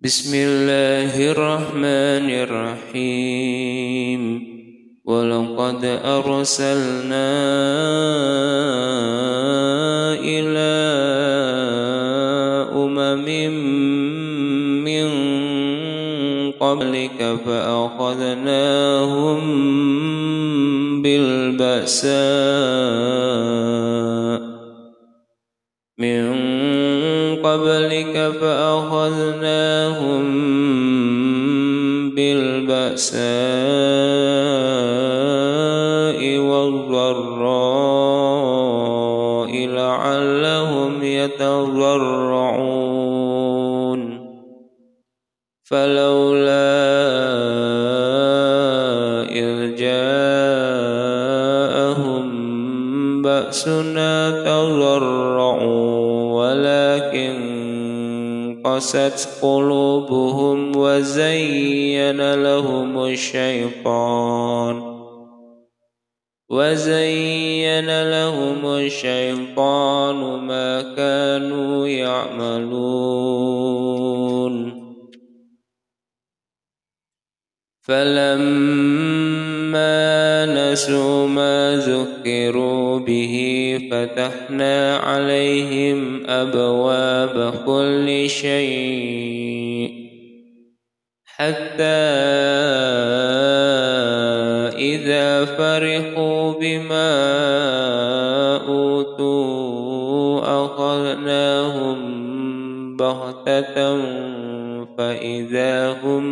[0.00, 4.22] بسم الله الرحمن الرحيم
[5.04, 7.28] ولقد أرسلنا
[10.24, 10.72] إلى
[12.72, 13.28] أمم
[14.88, 15.08] من
[16.52, 19.40] قبلك فأخذناهم
[21.02, 22.20] بالبأساء
[25.98, 26.24] من
[27.44, 29.49] قبلك فأخذناهم
[32.70, 33.20] بالبأساء
[36.38, 37.50] والضراء
[39.66, 42.40] لعلهم يتضرعون
[45.64, 46.70] فلولا
[49.30, 50.70] إذ جاءهم
[53.22, 55.39] بأسنا تضرعون
[58.80, 64.76] قست قلوبهم وزين لهم الشيطان
[66.50, 73.20] وزين لهم الشيطان ما كانوا يعملون
[77.82, 79.20] فلما
[80.46, 83.59] نسوا ما ذكروا به
[83.90, 90.00] فتحنا عليهم أبواب كل شيء
[91.24, 91.84] حتى
[94.78, 97.16] إذا فرحوا بما
[98.68, 101.98] أوتوا أخذناهم
[102.96, 103.98] بغتة
[104.98, 106.24] فإذا هم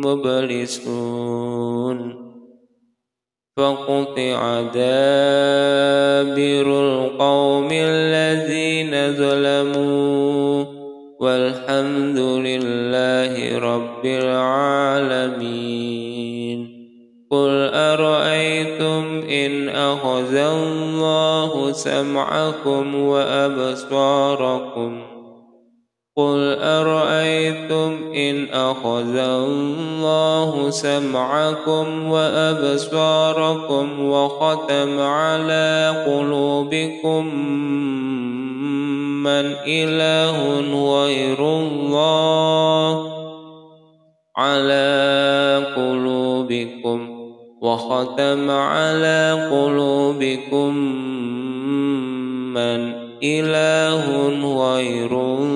[0.00, 1.46] مبلسون
[3.56, 10.64] فقطع دابر القوم الذين ظلموا
[11.20, 15.56] والحمد لله رب العالمين.
[17.30, 24.36] قل أرأيتم إن أخذ الله سمعكم وأبصاركم
[26.16, 37.26] قل أرأيتم إن أخذ الله سمعكم وأبصاركم وختم على قلوبكم
[39.22, 40.60] من إله
[40.92, 43.12] غير الله
[44.36, 47.08] على قلوبكم
[47.60, 50.76] وختم على قلوبكم
[52.54, 54.28] من إله
[54.58, 55.35] غير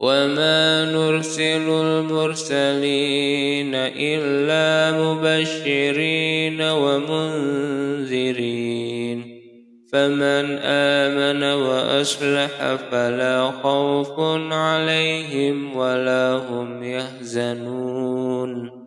[0.00, 8.40] وما نرسل المرسلين إلا مبشرين ومنذرين
[9.92, 14.20] فمن آمن وأصلح فلا خوف
[14.52, 18.79] عليهم ولا هم يحزنون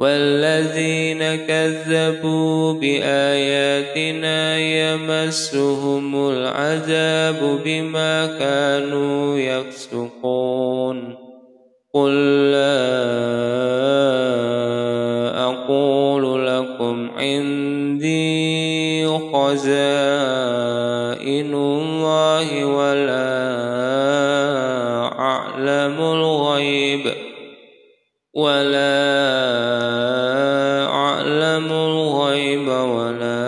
[0.00, 11.16] والذين كذبوا بآياتنا يمسهم العذاب بما كانوا يفسقون.
[11.94, 12.12] قل
[12.50, 12.80] لا
[15.44, 19.94] أقول لكم عندي خزائن
[21.54, 23.50] الله ولا
[25.18, 26.79] أعلم الغيب.
[28.34, 29.10] ولا
[30.86, 33.40] أعلم الغيب ولا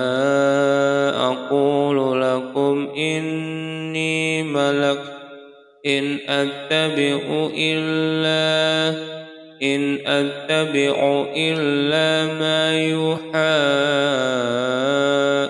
[1.16, 5.03] أقول لكم إني ملك
[5.87, 8.99] إن أتبع إلا
[9.62, 13.62] إن أتبع إلا ما يوحى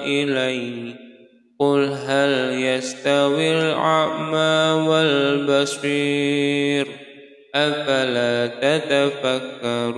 [0.05, 0.94] إلي.
[1.58, 6.87] قل هل يستوي الأعمى والبصير؟
[7.54, 9.93] أفلا تتفكرون